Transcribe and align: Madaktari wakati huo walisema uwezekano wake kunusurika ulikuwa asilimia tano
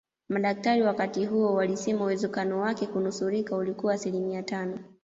Madaktari 0.29 0.81
wakati 0.81 1.25
huo 1.25 1.53
walisema 1.55 2.03
uwezekano 2.03 2.59
wake 2.59 2.87
kunusurika 2.87 3.55
ulikuwa 3.55 3.93
asilimia 3.93 4.43
tano 4.43 4.79